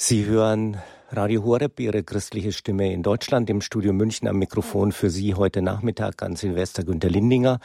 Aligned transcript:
Sie 0.00 0.26
hören 0.26 0.80
Radio 1.10 1.42
Horeb, 1.42 1.80
Ihre 1.80 2.04
christliche 2.04 2.52
Stimme 2.52 2.92
in 2.92 3.02
Deutschland, 3.02 3.50
im 3.50 3.60
Studio 3.60 3.92
München 3.92 4.28
am 4.28 4.38
Mikrofon 4.38 4.92
für 4.92 5.10
Sie 5.10 5.34
heute 5.34 5.60
Nachmittag 5.60 6.22
an 6.22 6.36
Silvester 6.36 6.84
Günter 6.84 7.08
Lindinger. 7.08 7.58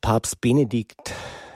Papst 0.00 0.40
Benedikt, 0.40 1.14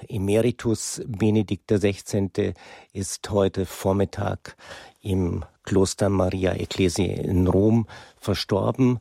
Emeritus 0.09 1.03
Benedikt 1.09 1.67
XVI. 1.67 2.55
ist 2.93 3.29
heute 3.29 3.67
Vormittag 3.67 4.57
im 5.03 5.45
Kloster 5.65 6.09
Maria 6.09 6.53
Ecclesiae 6.53 7.15
in 7.15 7.49
Rom 7.49 7.89
verstorben. 8.21 9.01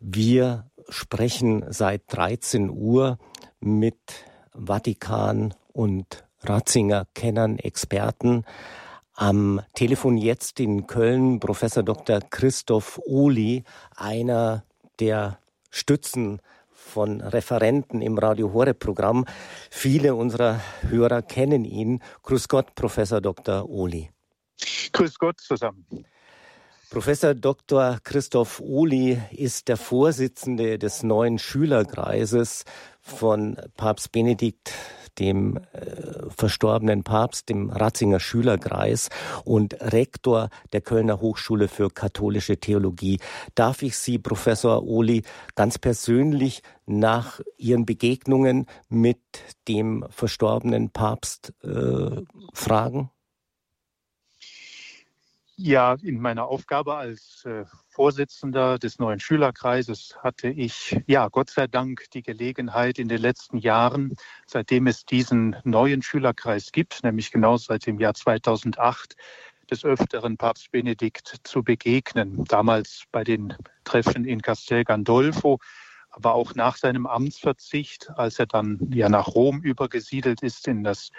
Wir 0.00 0.68
sprechen 0.88 1.64
seit 1.68 2.02
13 2.08 2.68
Uhr 2.68 3.16
mit 3.60 4.00
Vatikan 4.54 5.54
und 5.72 6.24
Ratzinger 6.42 7.06
Kennern, 7.14 7.60
Experten 7.60 8.44
am 9.14 9.60
Telefon 9.74 10.16
jetzt 10.16 10.60
in 10.60 10.86
Köln 10.86 11.40
Professor 11.40 11.82
Dr. 11.82 12.20
Christoph 12.20 13.00
Ohli, 13.04 13.64
einer 13.96 14.64
der 15.00 15.38
Stützen 15.70 16.40
von 16.72 17.20
Referenten 17.20 18.02
im 18.02 18.18
Radio 18.18 18.52
Hore 18.52 18.74
Programm. 18.74 19.24
Viele 19.70 20.14
unserer 20.14 20.60
Hörer 20.88 21.22
kennen 21.22 21.64
ihn. 21.64 22.02
Grüß 22.22 22.48
Gott, 22.48 22.74
Professor 22.74 23.20
Dr. 23.20 23.68
Ohli. 23.68 24.10
Grüß 24.92 25.18
Gott 25.18 25.40
zusammen. 25.40 25.86
Professor 26.90 27.34
Dr. 27.34 27.98
Christoph 28.04 28.60
Ohli 28.60 29.18
ist 29.30 29.68
der 29.68 29.78
Vorsitzende 29.78 30.78
des 30.78 31.02
neuen 31.02 31.38
Schülerkreises 31.38 32.64
von 33.00 33.56
Papst 33.78 34.12
Benedikt 34.12 34.72
dem 35.18 35.58
äh, 35.72 36.30
verstorbenen 36.30 37.04
Papst, 37.04 37.48
dem 37.48 37.70
Ratzinger 37.70 38.20
Schülerkreis 38.20 39.08
und 39.44 39.74
Rektor 39.80 40.50
der 40.72 40.80
Kölner 40.80 41.20
Hochschule 41.20 41.68
für 41.68 41.90
katholische 41.90 42.58
Theologie. 42.58 43.20
Darf 43.54 43.82
ich 43.82 43.96
Sie, 43.96 44.18
Professor 44.18 44.82
Ohli, 44.82 45.22
ganz 45.54 45.78
persönlich 45.78 46.62
nach 46.86 47.40
Ihren 47.56 47.86
Begegnungen 47.86 48.66
mit 48.88 49.20
dem 49.68 50.04
verstorbenen 50.10 50.90
Papst 50.90 51.52
äh, 51.62 52.22
fragen? 52.52 53.10
Ja, 55.56 55.96
in 56.02 56.20
meiner 56.20 56.46
Aufgabe 56.46 56.96
als 56.96 57.44
äh, 57.44 57.64
Vorsitzender 57.92 58.78
des 58.78 58.98
neuen 58.98 59.20
Schülerkreises 59.20 60.16
hatte 60.22 60.48
ich, 60.48 60.98
ja, 61.06 61.28
Gott 61.28 61.50
sei 61.50 61.66
Dank 61.66 62.06
die 62.14 62.22
Gelegenheit 62.22 62.98
in 62.98 63.06
den 63.08 63.20
letzten 63.20 63.58
Jahren, 63.58 64.16
seitdem 64.46 64.86
es 64.86 65.04
diesen 65.04 65.56
neuen 65.64 66.00
Schülerkreis 66.00 66.72
gibt, 66.72 67.04
nämlich 67.04 67.30
genau 67.30 67.58
seit 67.58 67.84
dem 67.84 68.00
Jahr 68.00 68.14
2008, 68.14 69.14
des 69.70 69.84
Öfteren 69.84 70.38
Papst 70.38 70.72
Benedikt 70.72 71.40
zu 71.42 71.62
begegnen. 71.62 72.44
Damals 72.44 73.04
bei 73.12 73.24
den 73.24 73.54
Treffen 73.84 74.24
in 74.24 74.40
Castel 74.40 74.84
Gandolfo, 74.84 75.58
aber 76.08 76.34
auch 76.34 76.54
nach 76.54 76.78
seinem 76.78 77.06
Amtsverzicht, 77.06 78.08
als 78.16 78.38
er 78.38 78.46
dann 78.46 78.78
ja 78.90 79.10
nach 79.10 79.28
Rom 79.28 79.60
übergesiedelt 79.60 80.42
ist 80.42 80.66
in 80.66 80.82
das 80.82 81.10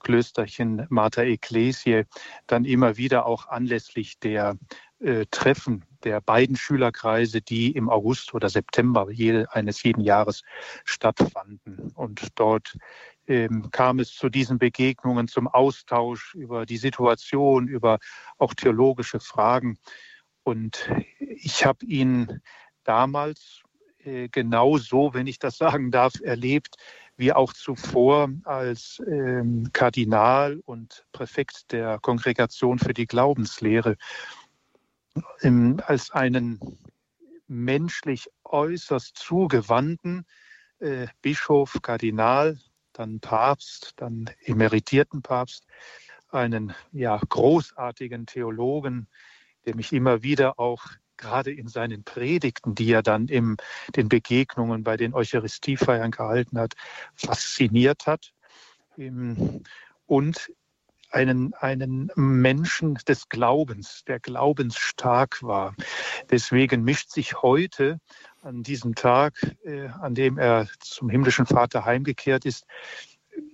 Klösterchen 0.00 0.86
Mater 0.88 1.24
Ecclesiae, 1.24 2.06
dann 2.46 2.64
immer 2.64 2.96
wieder 2.96 3.26
auch 3.26 3.48
anlässlich 3.48 4.18
der 4.18 4.56
äh, 5.00 5.26
Treffen 5.30 5.84
der 6.04 6.20
beiden 6.20 6.56
Schülerkreise, 6.56 7.40
die 7.40 7.72
im 7.72 7.88
August 7.88 8.34
oder 8.34 8.48
September 8.48 9.10
jede, 9.10 9.52
eines 9.52 9.82
jeden 9.82 10.02
Jahres 10.02 10.42
stattfanden. 10.84 11.92
Und 11.94 12.28
dort 12.36 12.76
ähm, 13.26 13.70
kam 13.70 13.98
es 13.98 14.14
zu 14.14 14.28
diesen 14.28 14.58
Begegnungen, 14.58 15.28
zum 15.28 15.48
Austausch 15.48 16.34
über 16.34 16.66
die 16.66 16.76
Situation, 16.76 17.68
über 17.68 17.98
auch 18.38 18.54
theologische 18.54 19.20
Fragen. 19.20 19.78
Und 20.42 20.90
ich 21.18 21.64
habe 21.64 21.84
ihn 21.86 22.40
damals 22.84 23.62
äh, 24.04 24.28
genau 24.28 24.78
wenn 25.14 25.26
ich 25.26 25.38
das 25.38 25.56
sagen 25.56 25.90
darf, 25.90 26.14
erlebt, 26.22 26.76
wie 27.16 27.32
auch 27.32 27.52
zuvor 27.52 28.30
als 28.44 29.00
ähm, 29.06 29.68
Kardinal 29.72 30.60
und 30.64 31.04
Präfekt 31.12 31.70
der 31.72 31.98
Kongregation 32.00 32.78
für 32.78 32.94
die 32.94 33.06
Glaubenslehre, 33.06 33.96
ähm, 35.42 35.80
als 35.86 36.10
einen 36.10 36.58
menschlich 37.46 38.28
äußerst 38.44 39.16
zugewandten 39.16 40.26
äh, 40.78 41.06
Bischof, 41.20 41.78
Kardinal, 41.82 42.58
dann 42.92 43.20
Papst, 43.20 43.92
dann 43.96 44.30
emeritierten 44.44 45.22
Papst, 45.22 45.66
einen 46.28 46.74
ja 46.92 47.18
großartigen 47.28 48.26
Theologen, 48.26 49.06
der 49.64 49.76
mich 49.76 49.92
immer 49.92 50.22
wieder 50.22 50.58
auch 50.58 50.86
gerade 51.16 51.52
in 51.52 51.68
seinen 51.68 52.04
Predigten, 52.04 52.74
die 52.74 52.90
er 52.90 53.02
dann 53.02 53.28
in 53.28 53.56
den 53.94 54.08
Begegnungen 54.08 54.82
bei 54.82 54.96
den 54.96 55.14
Eucharistiefeiern 55.14 56.10
gehalten 56.10 56.58
hat, 56.58 56.74
fasziniert 57.14 58.06
hat. 58.06 58.32
Und 60.06 60.52
einen, 61.12 61.54
einen 61.54 62.10
Menschen 62.16 62.94
des 63.06 63.28
Glaubens, 63.28 64.04
der 64.06 64.20
glaubensstark 64.20 65.42
war. 65.42 65.74
Deswegen 66.30 66.82
mischt 66.82 67.10
sich 67.10 67.42
heute 67.42 67.98
an 68.42 68.62
diesem 68.62 68.94
Tag, 68.94 69.34
äh, 69.64 69.88
an 69.88 70.14
dem 70.14 70.38
er 70.38 70.68
zum 70.80 71.08
himmlischen 71.08 71.46
Vater 71.46 71.84
heimgekehrt 71.84 72.44
ist, 72.44 72.66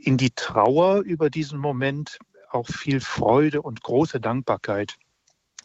in 0.00 0.16
die 0.16 0.30
Trauer 0.30 1.00
über 1.00 1.30
diesen 1.30 1.58
Moment 1.58 2.18
auch 2.50 2.66
viel 2.66 3.00
Freude 3.00 3.62
und 3.62 3.82
große 3.82 4.20
Dankbarkeit. 4.20 4.96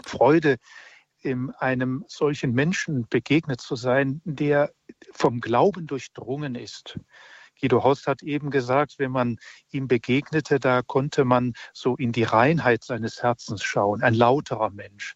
Freude 0.06 0.58
in 1.22 1.52
einem 1.52 2.04
solchen 2.08 2.52
Menschen 2.52 3.08
begegnet 3.08 3.62
zu 3.62 3.75
sein, 3.75 4.22
der 4.25 4.74
vom 5.14 5.40
Glauben 5.40 5.88
durchdrungen 5.88 6.56
ist. 6.56 7.00
Guido 7.59 7.84
Horst 7.84 8.08
hat 8.08 8.24
eben 8.24 8.50
gesagt, 8.50 8.96
wenn 8.97 9.12
man 9.12 9.38
ihm 9.72 9.88
begegnete, 9.88 10.59
da 10.59 10.81
konnte 10.81 11.25
man 11.25 11.53
so 11.74 11.96
in 11.96 12.12
die 12.12 12.24
Reinheit 12.24 12.84
seines 12.84 13.24
Herzens 13.24 13.64
schauen, 13.64 14.03
ein 14.03 14.14
lauterer 14.14 14.69
Mensch. 14.69 15.16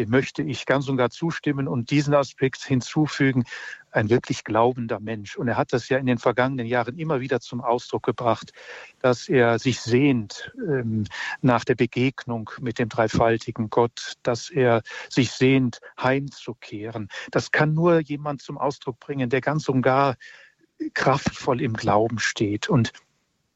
Dem 0.00 0.08
möchte 0.08 0.42
ich 0.42 0.64
ganz 0.64 0.88
und 0.88 0.96
gar 0.96 1.10
zustimmen 1.10 1.68
und 1.68 1.90
diesen 1.90 2.14
Aspekt 2.14 2.64
hinzufügen, 2.64 3.44
ein 3.90 4.08
wirklich 4.08 4.44
glaubender 4.44 4.98
Mensch. 4.98 5.36
Und 5.36 5.46
er 5.46 5.58
hat 5.58 5.74
das 5.74 5.90
ja 5.90 5.98
in 5.98 6.06
den 6.06 6.16
vergangenen 6.16 6.64
Jahren 6.64 6.96
immer 6.96 7.20
wieder 7.20 7.38
zum 7.40 7.60
Ausdruck 7.60 8.04
gebracht, 8.04 8.52
dass 9.00 9.28
er 9.28 9.58
sich 9.58 9.78
sehnt 9.82 10.54
ähm, 10.56 11.04
nach 11.42 11.66
der 11.66 11.74
Begegnung 11.74 12.48
mit 12.60 12.78
dem 12.78 12.88
dreifaltigen 12.88 13.68
Gott, 13.68 14.14
dass 14.22 14.48
er 14.48 14.80
sich 15.10 15.32
sehnt, 15.32 15.80
heimzukehren. 16.00 17.08
Das 17.30 17.50
kann 17.50 17.74
nur 17.74 18.00
jemand 18.00 18.40
zum 18.40 18.56
Ausdruck 18.56 19.00
bringen, 19.00 19.28
der 19.28 19.42
ganz 19.42 19.68
und 19.68 19.82
gar 19.82 20.16
kraftvoll 20.94 21.60
im 21.60 21.74
Glauben 21.74 22.18
steht 22.18 22.68
und 22.68 22.92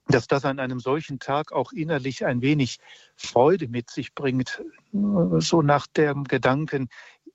dass 0.09 0.27
das 0.27 0.45
an 0.45 0.59
einem 0.59 0.81
solchen 0.81 1.19
Tag 1.19 1.53
auch 1.53 1.73
innerlich 1.73 2.27
ein 2.27 2.43
wenig 2.43 2.79
Freude 3.17 3.69
mit 3.69 3.91
sich 3.91 4.15
bringt, 4.15 4.63
so 4.93 5.63
nach 5.63 5.87
dem 5.87 6.25
Gedanken, 6.25 6.89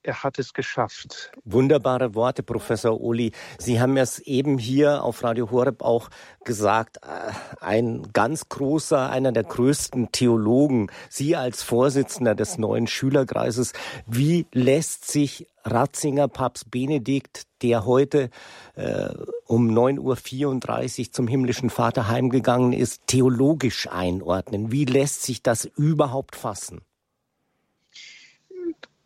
er 0.04 0.24
hat 0.24 0.40
es 0.40 0.54
geschafft. 0.54 1.32
Wunderbare 1.44 2.16
Worte, 2.16 2.44
Professor 2.44 3.00
Uli. 3.02 3.32
Sie 3.58 3.80
haben 3.80 3.98
es 3.98 4.20
eben 4.20 4.58
hier 4.58 5.04
auf 5.04 5.24
Radio 5.24 5.52
Horeb 5.52 5.82
auch 5.82 6.10
gesagt, 6.46 6.98
äh, 6.98 7.32
ein 7.60 8.08
ganz 8.14 8.50
großer, 8.50 9.10
einer 9.10 9.32
der 9.32 9.44
größten 9.44 10.12
Theologen, 10.12 10.88
Sie 11.10 11.36
als 11.36 11.64
Vorsitzender 11.64 12.36
des 12.36 12.58
neuen 12.58 12.88
Schülerkreises. 12.88 13.74
Wie 14.08 14.48
lässt 14.54 15.10
sich 15.12 15.48
Ratzinger 15.64 16.30
Papst 16.30 16.72
Benedikt, 16.72 17.44
der 17.62 17.86
heute 17.86 18.30
äh, 18.76 19.10
um 19.46 19.70
9.34 19.70 21.00
Uhr 21.08 21.12
zum 21.12 21.28
himmlischen 21.28 21.70
Vater 21.70 22.08
heimgegangen 22.08 22.72
ist, 22.74 23.02
theologisch 23.08 23.90
einordnen? 23.92 24.72
Wie 24.72 24.86
lässt 24.86 25.24
sich 25.24 25.44
das 25.44 25.66
überhaupt 25.66 26.36
fassen? 26.36 26.82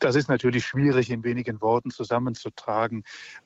Das 0.04 0.16
ist 0.16 0.28
natürlich 0.28 0.66
schwierig 0.66 1.10
in 1.10 1.24
wenigen 1.24 1.62
Worten 1.62 1.90
zusammenzutragen. 1.90 3.06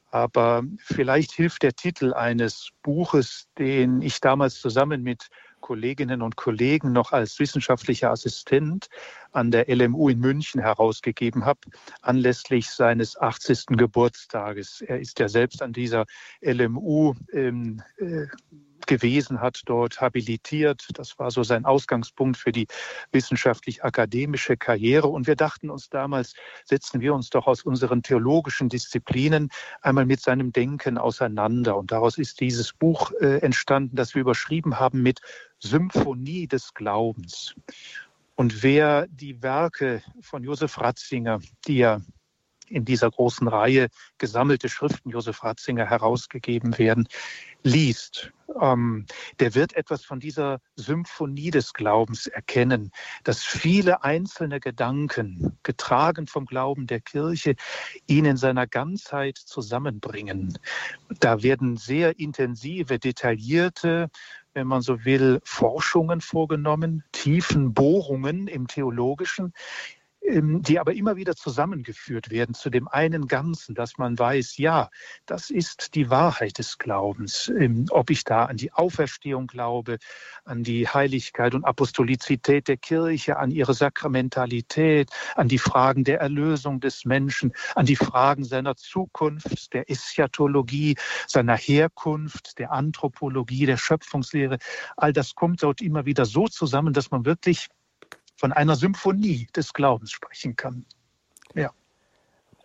Aber 0.10 0.64
vielleicht 0.80 1.32
hilft 1.32 1.62
der 1.62 1.74
Titel 1.74 2.14
eines 2.14 2.70
Buches, 2.82 3.48
den 3.60 4.02
ich 4.02 4.22
damals 4.22 4.60
zusammen 4.60 5.04
mit 5.04 5.28
Kolleginnen 5.60 6.24
und 6.24 6.36
Kollegen 6.36 6.94
noch 6.94 7.12
als 7.12 7.38
wissenschaftlicher 7.38 8.10
Assistent 8.10 8.88
an 9.34 9.52
der 9.52 9.68
LMU 9.68 10.10
in 10.10 10.20
München 10.20 10.60
herausgegeben 10.60 11.46
habe, 11.46 11.60
anlässlich 12.02 12.72
seines 12.72 13.20
80. 13.20 13.78
Geburtstages. 13.78 14.82
Er 14.82 15.00
ist 15.00 15.20
ja 15.20 15.30
selbst 15.30 15.62
an 15.62 15.74
dieser 15.74 16.06
LMU 16.42 17.14
ähm, 17.34 17.84
äh, 17.98 18.26
gewesen, 18.88 19.42
hat 19.42 19.62
dort 19.66 20.02
habilitiert. 20.02 20.88
Das 20.94 21.20
war 21.20 21.32
so 21.32 21.44
sein 21.44 21.66
Ausgangspunkt 21.66 22.38
für 22.38 22.52
die 22.52 22.68
wissenschaftlich-akademische 23.12 24.58
Karriere. 24.58 25.08
Und 25.08 25.28
wir 25.28 25.36
dachten 25.36 25.70
uns 25.70 25.90
damals, 25.90 26.34
setzen 26.66 27.02
wir 27.02 27.14
uns 27.14 27.30
doch 27.30 27.48
aus 27.48 27.64
unseren 27.64 28.02
theologischen 28.02 28.70
Disziplinen 28.70 29.50
einmal 29.82 30.06
mit 30.06 30.22
seinem 30.22 30.52
Denken 30.52 30.98
auseinander. 30.98 31.78
Und 31.78 31.92
daraus 31.92 32.18
ist 32.18 32.40
dieses 32.40 32.74
Buch 32.74 33.12
äh, 33.20 33.40
entstanden, 33.40 33.96
das 33.96 34.16
wir 34.16 34.22
überschrieben 34.22 34.80
haben 34.80 35.04
mit 35.04 35.20
Symphonie 35.60 36.48
des 36.48 36.74
Glaubens. 36.74 37.56
Und 38.36 38.62
wer 38.62 39.08
die 39.08 39.42
Werke 39.42 40.04
von 40.22 40.44
Josef 40.44 40.80
Ratzinger, 40.80 41.40
die 41.68 41.78
ja 41.78 42.02
in 42.70 42.86
dieser 42.86 43.10
großen 43.10 43.48
Reihe 43.48 43.88
gesammelte 44.18 44.70
Schriften 44.70 45.10
Josef 45.10 45.44
Ratzinger 45.44 45.86
herausgegeben 45.90 46.78
werden, 46.78 47.08
liest, 47.68 48.32
ähm, 48.62 49.06
der 49.40 49.54
wird 49.56 49.76
etwas 49.76 50.04
von 50.04 50.20
dieser 50.20 50.60
Symphonie 50.76 51.52
des 51.52 51.74
Glaubens 51.74 52.28
erkennen, 52.28 52.92
dass 53.24 53.44
viele 53.44 54.04
einzelne 54.04 54.60
Gedanken, 54.60 55.58
getragen 55.64 56.28
vom 56.28 56.46
Glauben 56.46 56.88
der 56.88 57.02
Kirche, 57.02 57.56
ihn 58.08 58.26
in 58.26 58.38
seiner 58.38 58.68
Ganzheit 58.68 59.38
zusammenbringen. 59.38 60.58
Da 61.20 61.44
werden 61.44 61.78
sehr 61.78 62.20
intensive, 62.20 63.00
detaillierte, 63.00 64.10
wenn 64.54 64.68
man 64.68 64.82
so 64.82 65.06
will, 65.06 65.40
Forschungen 65.44 66.22
vorgenommen, 66.22 67.04
tiefen 67.12 67.74
Bohrungen 67.74 68.48
im 68.48 68.68
Theologischen, 68.68 69.54
die 70.30 70.80
aber 70.80 70.94
immer 70.94 71.16
wieder 71.16 71.36
zusammengeführt 71.36 72.30
werden 72.30 72.54
zu 72.54 72.70
dem 72.70 72.90
einen 72.90 73.28
Ganzen, 73.28 73.76
dass 73.76 73.98
man 73.98 74.20
weiß, 74.20 74.58
ja, 74.58 74.90
das 75.26 75.50
ist 75.50 75.96
die 75.96 76.10
Wahrheit 76.10 76.58
des 76.58 76.78
Glaubens. 76.78 77.50
Ähm, 77.58 77.86
ob 77.92 78.10
ich 78.10 78.26
da 78.26 78.46
an 78.46 78.58
die 78.58 78.74
Auferstehung 78.74 79.48
glaube, 79.48 79.98
an 80.44 80.64
die 80.64 80.88
Heiligkeit 80.88 81.56
und 81.56 81.64
Apostolizität 81.64 82.68
der 82.68 82.76
Kirche, 82.76 83.38
an 83.38 83.52
ihre 83.52 83.74
Sakramentalität, 83.74 85.10
an 85.36 85.48
die 85.48 85.60
Fragen 85.60 86.04
der 86.04 86.20
Erlösung 86.20 86.82
des 86.82 87.06
Menschen, 87.06 87.54
an 87.76 87.86
die 87.86 87.96
Fragen 87.96 88.44
seiner 88.44 88.76
Zukunft, 88.76 89.74
der 89.74 89.90
Eschatologie, 89.90 90.96
seiner 91.28 91.56
Herkunft, 91.56 92.60
der 92.60 92.74
Anthropologie, 92.74 93.66
der 93.66 93.78
Schöpfungslehre, 93.78 94.58
all 94.98 95.14
das 95.14 95.36
kommt 95.36 95.64
dort 95.64 95.82
immer 95.82 96.06
wieder 96.06 96.26
so 96.26 96.48
zusammen, 96.48 96.92
dass 96.92 97.12
man 97.12 97.24
wirklich 97.24 97.70
von 98.38 98.54
einer 98.54 98.76
Symphonie 98.76 99.48
des 99.56 99.74
Glaubens 99.74 100.12
sprechen 100.12 100.56
kann. 100.56 100.86
Ja. 101.56 101.72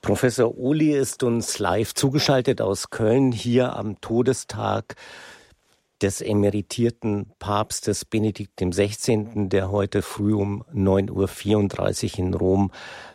Professor 0.03 0.57
Uli 0.57 0.93
ist 0.93 1.23
uns 1.23 1.59
live 1.59 1.95
zugeschaltet 1.95 2.61
aus 2.61 2.91
Köln 2.91 3.33
hier 3.33 3.77
am 3.77 4.01
Todestag 4.01 4.97
des 6.03 6.21
emeritierten 6.21 7.31
Papstes 7.39 8.05
Benedikt 8.05 8.61
XVI., 8.61 9.49
der 9.49 9.71
heute 9.71 10.03
früh 10.03 10.35
um 10.35 10.65
9.34 10.75 12.15
Uhr 12.15 12.19
in 12.19 12.35
Rom 12.35 12.71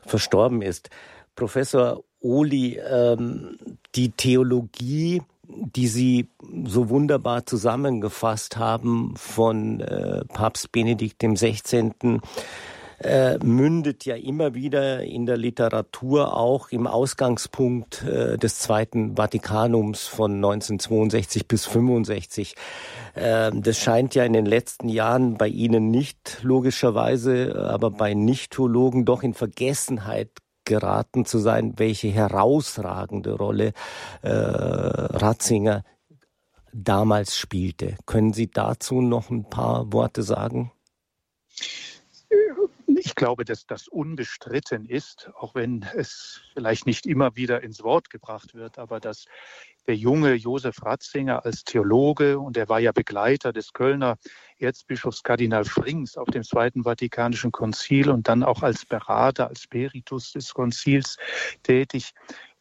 verstorben 0.06 0.62
ist. 0.62 0.90
Professor 1.36 2.04
Uli, 2.20 2.78
ähm, 2.78 3.58
die 3.96 4.12
Theologie 4.12 5.22
die 5.48 5.88
Sie 5.88 6.30
so 6.66 6.90
wunderbar 6.90 7.46
zusammengefasst 7.46 8.58
haben 8.58 9.14
von 9.16 9.80
äh, 9.80 10.26
Papst 10.26 10.72
Benedikt 10.72 11.22
dem 11.22 11.36
16. 11.36 12.22
Äh, 13.00 13.38
mündet 13.44 14.06
ja 14.06 14.16
immer 14.16 14.56
wieder 14.56 15.04
in 15.04 15.28
der 15.28 15.38
Literatur 15.38 16.36
auch 16.36 16.70
im 16.70 16.88
Ausgangspunkt 16.88 18.04
äh, 18.04 18.40
des 18.40 18.58
Zweiten 18.58 19.16
Vatikanums 19.16 20.08
von 20.08 20.34
1962 20.34 21.48
bis 21.48 21.68
65. 21.68 22.56
Äh, 23.14 23.52
das 23.54 23.78
scheint 23.78 24.16
ja 24.16 24.24
in 24.24 24.34
den 24.34 24.48
letzten 24.48 24.90
Jahren 24.90 25.38
bei 25.38 25.48
Ihnen 25.48 25.92
nicht 25.92 26.40
logischerweise, 26.42 27.70
aber 27.70 27.92
bei 27.92 28.16
Nichtologen 28.16 29.06
doch 29.06 29.22
in 29.22 29.36
Vergessenheit 29.36 30.32
geraten 30.68 31.26
zu 31.26 31.40
sein, 31.40 31.74
welche 31.78 32.10
herausragende 32.10 33.34
Rolle 33.34 33.74
äh, 34.22 34.30
Ratzinger 34.30 35.84
damals 36.72 37.36
spielte. 37.38 37.96
Können 38.06 38.34
Sie 38.34 38.52
dazu 38.52 39.02
noch 39.02 39.32
ein 39.32 39.50
paar 39.50 39.92
Worte 39.92 40.22
sagen? 40.22 40.72
Ich 43.18 43.20
glaube, 43.20 43.46
dass 43.46 43.66
das 43.66 43.88
unbestritten 43.88 44.86
ist, 44.86 45.32
auch 45.40 45.56
wenn 45.56 45.84
es 45.96 46.40
vielleicht 46.54 46.86
nicht 46.86 47.08
immer 47.08 47.36
wieder 47.36 47.64
ins 47.64 47.82
Wort 47.82 48.12
gebracht 48.12 48.54
wird, 48.54 48.78
aber 48.78 49.00
dass 49.00 49.26
der 49.88 49.96
junge 49.96 50.36
Josef 50.36 50.84
Ratzinger 50.84 51.44
als 51.44 51.64
Theologe 51.64 52.38
und 52.38 52.58
er 52.58 52.70
war 52.70 52.80
ja 52.80 52.92
Begleiter 52.92 53.52
des 53.52 53.74
Kölner 53.74 54.20
Erzbischofs 54.60 55.24
Kardinal 55.24 55.66
Frings 55.66 56.16
auf 56.16 56.28
dem 56.28 56.44
Zweiten 56.44 56.84
Vatikanischen 56.84 57.52
Konzil 57.52 58.12
und 58.12 58.28
dann 58.28 58.44
auch 58.44 58.62
als 58.62 58.86
Berater, 58.86 59.48
als 59.48 59.62
Spiritus 59.62 60.34
des 60.34 60.54
Konzils 60.54 61.18
tätig 61.64 62.14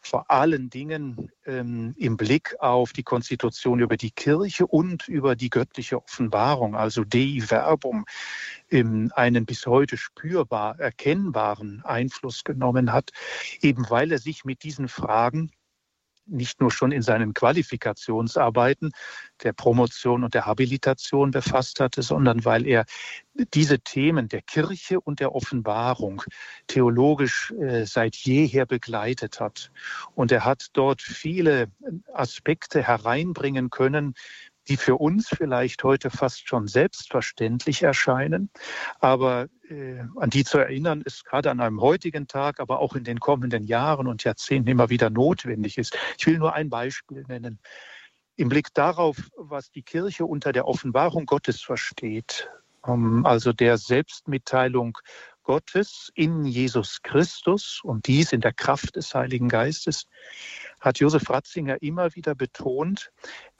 vor 0.07 0.31
allen 0.31 0.71
Dingen 0.71 1.31
ähm, 1.45 1.95
im 1.97 2.17
Blick 2.17 2.55
auf 2.61 2.93
die 2.93 3.03
Konstitution 3.03 3.81
über 3.81 3.97
die 3.97 4.13
Kirche 4.13 4.67
und 4.67 5.09
über 5.09 5.37
die 5.37 5.51
göttliche 5.51 6.03
Offenbarung, 6.03 6.77
also 6.77 7.05
Dei 7.05 7.41
Verbum, 7.41 8.07
ähm, 8.71 9.13
einen 9.15 9.47
bis 9.47 9.67
heute 9.67 9.97
spürbar 9.97 10.79
erkennbaren 10.79 11.83
Einfluss 11.85 12.45
genommen 12.45 12.93
hat, 12.93 13.11
eben 13.61 13.91
weil 13.91 14.13
er 14.13 14.19
sich 14.19 14.45
mit 14.45 14.63
diesen 14.63 14.89
Fragen 14.89 15.51
nicht 16.27 16.61
nur 16.61 16.71
schon 16.71 16.93
in 16.93 17.03
seinen 17.03 17.35
Qualifikationsarbeiten 17.35 18.93
der 19.43 19.53
Promotion 19.53 20.25
und 20.25 20.35
der 20.35 20.47
Habilitation 20.47 21.31
befasst 21.31 21.81
hatte, 21.81 22.03
sondern 22.03 22.45
weil 22.45 22.67
er 22.67 22.85
diese 23.55 23.79
Themen 23.81 24.29
der 24.29 24.43
Kirche 24.43 25.01
und 25.01 25.21
der 25.21 25.35
Offenbarung 25.35 26.23
theologisch 26.67 27.53
äh, 27.53 27.85
seit 27.85 28.17
jeher 28.17 28.67
begleitet 28.67 29.41
hat. 29.41 29.71
Und 30.15 30.33
er 30.33 30.45
hat 30.45 30.69
dort 30.73 31.03
viele 31.03 31.71
Aspekte 32.13 32.83
hereinbringen 32.83 33.71
können, 33.71 34.15
die 34.69 34.77
für 34.77 34.97
uns 34.97 35.29
vielleicht 35.29 35.85
heute 35.85 36.11
fast 36.11 36.49
schon 36.49 36.67
selbstverständlich 36.67 37.83
erscheinen, 37.83 38.51
aber 39.01 39.49
äh, 39.69 40.01
an 40.17 40.31
die 40.31 40.45
zu 40.45 40.59
erinnern, 40.59 41.03
ist 41.03 41.25
gerade 41.25 41.51
an 41.51 41.61
einem 41.61 41.81
heutigen 41.81 42.27
Tag, 42.27 42.61
aber 42.61 42.81
auch 42.81 42.95
in 42.95 43.05
den 43.05 43.21
kommenden 43.21 43.65
Jahren 43.65 44.07
und 44.07 44.25
Jahrzehnten 44.25 44.69
immer 44.69 44.91
wieder 44.91 45.11
notwendig 45.11 45.79
ist. 45.79 45.97
Ich 46.19 46.27
will 46.27 46.39
nur 46.39 46.55
ein 46.55 46.71
Beispiel 46.71 47.25
nennen. 47.29 47.59
Im 48.37 48.49
Blick 48.49 48.75
darauf, 48.75 49.17
was 49.37 49.71
die 49.71 49.83
Kirche 49.83 50.27
unter 50.27 50.53
der 50.53 50.67
Offenbarung 50.67 51.27
Gottes 51.27 51.63
versteht, 51.63 52.51
ähm, 52.87 53.25
also 53.25 53.53
der 53.53 53.79
Selbstmitteilung 53.79 54.99
Gottes 55.43 56.11
in 56.17 56.45
Jesus 56.45 57.03
Christus 57.03 57.81
und 57.85 58.09
dies 58.09 58.33
in 58.33 58.41
der 58.41 58.53
Kraft 58.53 58.97
des 58.97 59.15
Heiligen 59.15 59.49
Geistes, 59.49 60.07
hat 60.81 60.99
Josef 60.99 61.31
Ratzinger 61.31 61.81
immer 61.83 62.15
wieder 62.17 62.35
betont, 62.35 63.13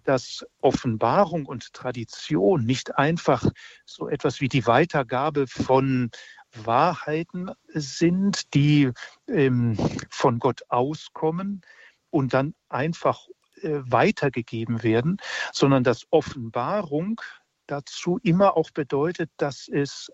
dass 0.07 0.47
Offenbarung 0.61 1.47
und 1.47 1.73
Tradition 1.73 2.65
nicht 2.65 2.97
einfach 2.97 3.45
so 3.85 4.09
etwas 4.09 4.41
wie 4.41 4.49
die 4.49 4.67
Weitergabe 4.67 5.47
von 5.47 6.11
Wahrheiten 6.53 7.51
sind, 7.69 8.55
die 8.55 8.91
ähm, 9.29 9.77
von 10.11 10.39
Gott 10.39 10.63
auskommen 10.69 11.63
und 12.11 12.33
dann 12.33 12.55
einfach 12.69 13.27
äh, 13.63 13.81
weitergegeben 13.85 14.83
werden, 14.83 15.19
sondern 15.53 15.85
dass 15.85 16.07
Offenbarung 16.11 17.21
dazu 17.67 18.19
immer 18.23 18.57
auch 18.57 18.71
bedeutet, 18.71 19.31
dass 19.37 19.69
es 19.69 20.11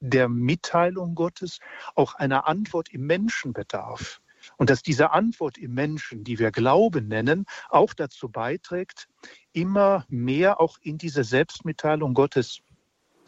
der 0.00 0.28
Mitteilung 0.28 1.14
Gottes 1.14 1.58
auch 1.94 2.14
einer 2.14 2.46
Antwort 2.46 2.90
im 2.90 3.06
Menschen 3.06 3.52
bedarf. 3.52 4.21
Und 4.56 4.70
dass 4.70 4.82
diese 4.82 5.12
Antwort 5.12 5.58
im 5.58 5.74
Menschen, 5.74 6.24
die 6.24 6.38
wir 6.38 6.50
Glauben 6.50 7.08
nennen, 7.08 7.46
auch 7.68 7.94
dazu 7.94 8.28
beiträgt, 8.28 9.08
immer 9.52 10.04
mehr 10.08 10.60
auch 10.60 10.78
in 10.80 10.98
diese 10.98 11.24
Selbstmitteilung 11.24 12.14
Gottes 12.14 12.62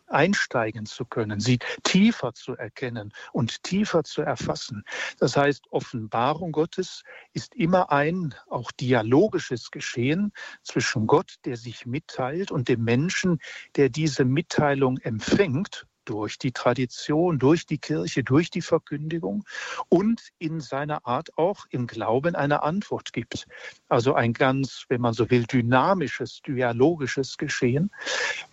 einsteigen 0.06 0.86
zu 0.86 1.04
können, 1.04 1.40
sie 1.40 1.58
tiefer 1.82 2.34
zu 2.34 2.54
erkennen 2.56 3.12
und 3.32 3.62
tiefer 3.62 4.04
zu 4.04 4.22
erfassen. 4.22 4.84
Das 5.18 5.36
heißt, 5.36 5.66
Offenbarung 5.70 6.52
Gottes 6.52 7.02
ist 7.32 7.54
immer 7.54 7.90
ein 7.90 8.34
auch 8.48 8.70
dialogisches 8.72 9.70
Geschehen 9.70 10.32
zwischen 10.62 11.06
Gott, 11.06 11.36
der 11.44 11.56
sich 11.56 11.86
mitteilt, 11.86 12.50
und 12.50 12.68
dem 12.68 12.84
Menschen, 12.84 13.40
der 13.76 13.88
diese 13.88 14.24
Mitteilung 14.24 14.98
empfängt 14.98 15.86
durch 16.04 16.38
die 16.38 16.52
Tradition, 16.52 17.38
durch 17.38 17.66
die 17.66 17.78
Kirche, 17.78 18.24
durch 18.24 18.50
die 18.50 18.62
Verkündigung 18.62 19.44
und 19.88 20.20
in 20.38 20.60
seiner 20.60 21.06
Art 21.06 21.36
auch 21.36 21.66
im 21.70 21.86
Glauben 21.86 22.34
eine 22.34 22.62
Antwort 22.62 23.12
gibt. 23.12 23.46
Also 23.88 24.14
ein 24.14 24.32
ganz, 24.32 24.84
wenn 24.88 25.00
man 25.00 25.14
so 25.14 25.30
will, 25.30 25.44
dynamisches, 25.44 26.42
dialogisches 26.42 27.36
Geschehen, 27.36 27.90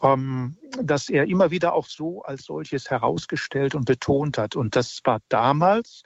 ähm, 0.01 0.57
das 0.81 1.09
er 1.09 1.27
immer 1.27 1.51
wieder 1.51 1.73
auch 1.73 1.87
so 1.87 2.23
als 2.23 2.45
solches 2.45 2.89
herausgestellt 2.89 3.75
und 3.75 3.85
betont 3.85 4.37
hat. 4.37 4.55
Und 4.55 4.75
das 4.75 5.01
war 5.03 5.19
damals 5.29 6.03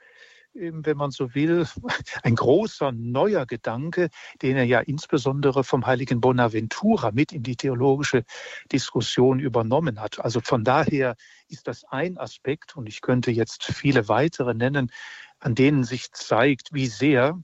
wenn 0.55 0.97
man 0.97 1.11
so 1.11 1.35
will, 1.35 1.67
ein 2.23 2.35
großer 2.35 2.91
neuer 2.91 3.45
Gedanke, 3.45 4.09
den 4.41 4.57
er 4.57 4.63
ja 4.63 4.79
insbesondere 4.79 5.63
vom 5.63 5.85
heiligen 5.85 6.21
Bonaventura 6.21 7.11
mit 7.11 7.33
in 7.33 7.43
die 7.43 7.57
theologische 7.57 8.23
Diskussion 8.71 9.39
übernommen 9.39 9.99
hat. 9.99 10.19
Also 10.19 10.39
von 10.41 10.63
daher 10.63 11.15
ist 11.49 11.67
das 11.67 11.83
ein 11.85 12.17
Aspekt, 12.17 12.75
und 12.75 12.87
ich 12.87 13.01
könnte 13.01 13.31
jetzt 13.31 13.65
viele 13.65 14.07
weitere 14.07 14.53
nennen, 14.53 14.91
an 15.39 15.55
denen 15.55 15.83
sich 15.83 16.11
zeigt, 16.11 16.73
wie 16.73 16.87
sehr 16.87 17.37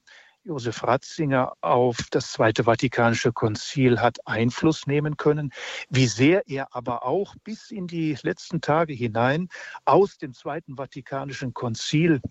Josef 0.44 0.84
Ratzinger 0.84 1.54
auf 1.62 1.98
das 2.10 2.32
Zweite 2.32 2.64
Vatikanische 2.64 3.32
Konzil 3.32 4.00
hat 4.00 4.26
Einfluss 4.26 4.88
nehmen 4.88 5.16
können, 5.16 5.52
wie 5.90 6.08
sehr 6.08 6.48
er 6.48 6.76
aber 6.76 7.06
auch 7.06 7.36
bis 7.44 7.70
in 7.70 7.86
die 7.86 8.18
letzten 8.24 8.60
Tage 8.60 8.94
hinein 8.94 9.50
aus 9.86 10.18
dem 10.18 10.34
Zweiten 10.34 10.78
Vatikanischen 10.78 11.54
Konzil 11.54 12.22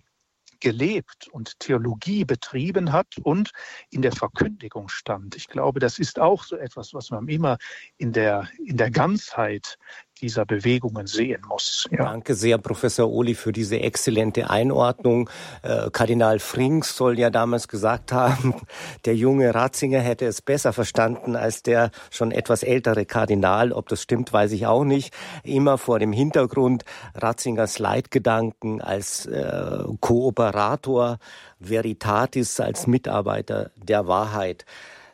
gelebt 0.61 1.27
und 1.27 1.59
Theologie 1.59 2.23
betrieben 2.23 2.93
hat 2.93 3.17
und 3.21 3.51
in 3.89 4.01
der 4.01 4.13
Verkündigung 4.13 4.87
stand. 4.87 5.35
Ich 5.35 5.47
glaube, 5.47 5.79
das 5.79 5.99
ist 5.99 6.19
auch 6.19 6.43
so 6.43 6.55
etwas, 6.55 6.93
was 6.93 7.09
man 7.09 7.27
immer 7.27 7.57
in 7.97 8.13
der, 8.13 8.47
in 8.65 8.77
der 8.77 8.91
Ganzheit 8.91 9.77
dieser 10.21 10.45
Bewegungen 10.45 11.07
sehen 11.07 11.41
muss. 11.47 11.87
Ja. 11.91 12.05
Danke 12.05 12.35
sehr, 12.35 12.57
Professor 12.57 13.09
Ohli, 13.09 13.35
für 13.35 13.51
diese 13.51 13.79
exzellente 13.79 14.49
Einordnung. 14.49 15.29
Äh, 15.63 15.89
Kardinal 15.91 16.39
Frings 16.39 16.95
soll 16.95 17.19
ja 17.19 17.29
damals 17.29 17.67
gesagt 17.67 18.11
haben, 18.11 18.55
der 19.05 19.15
junge 19.15 19.53
Ratzinger 19.53 19.99
hätte 19.99 20.25
es 20.25 20.41
besser 20.41 20.73
verstanden 20.73 21.35
als 21.35 21.63
der 21.63 21.91
schon 22.09 22.31
etwas 22.31 22.63
ältere 22.63 23.05
Kardinal. 23.05 23.71
Ob 23.71 23.89
das 23.89 24.01
stimmt, 24.01 24.31
weiß 24.31 24.51
ich 24.51 24.67
auch 24.67 24.83
nicht. 24.83 25.13
Immer 25.43 25.77
vor 25.77 25.99
dem 25.99 26.13
Hintergrund 26.13 26.85
Ratzingers 27.15 27.79
Leitgedanken 27.79 28.81
als 28.81 29.25
äh, 29.25 29.83
Kooperator, 29.99 31.17
Veritatis 31.59 32.59
als 32.59 32.87
Mitarbeiter 32.87 33.71
der 33.75 34.07
Wahrheit. 34.07 34.65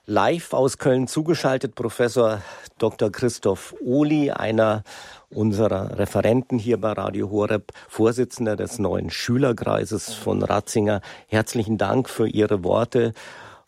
Live 0.09 0.53
aus 0.53 0.77
Köln 0.77 1.05
zugeschaltet 1.07 1.75
Professor 1.75 2.41
Dr. 2.77 3.11
Christoph 3.11 3.75
Ohli, 3.81 4.31
einer 4.31 4.83
unserer 5.29 5.99
Referenten 5.99 6.57
hier 6.57 6.79
bei 6.79 6.93
Radio 6.93 7.29
Horeb, 7.29 7.73
Vorsitzender 7.89 8.55
des 8.55 8.79
neuen 8.79 9.09
Schülerkreises 9.09 10.13
von 10.13 10.41
Ratzinger. 10.43 11.01
Herzlichen 11.27 11.77
Dank 11.77 12.07
für 12.07 12.25
Ihre 12.25 12.63
Worte 12.63 13.13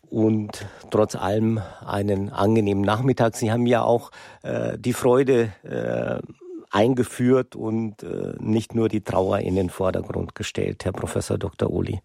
und 0.08 0.64
trotz 0.90 1.14
allem 1.14 1.60
einen 1.84 2.30
angenehmen 2.30 2.84
Nachmittag. 2.84 3.36
Sie 3.36 3.52
haben 3.52 3.66
ja 3.66 3.82
auch 3.82 4.10
äh, 4.42 4.78
die 4.78 4.94
Freude 4.94 5.52
äh, 5.62 6.26
eingeführt 6.70 7.54
und 7.54 8.02
äh, 8.02 8.32
nicht 8.38 8.74
nur 8.74 8.88
die 8.88 9.02
Trauer 9.02 9.40
in 9.40 9.56
den 9.56 9.68
Vordergrund 9.68 10.34
gestellt, 10.34 10.86
Herr 10.86 10.92
Professor 10.92 11.36
Dr. 11.36 11.68
Ohli. 11.68 12.00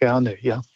Gerne, 0.00 0.34
ja. 0.42 0.62